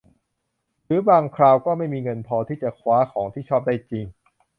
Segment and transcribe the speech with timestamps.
[0.85, 4.05] หรือบางคราวก็ไม่มีเงินพอที่จะคว้าของที่ชอบได้จริง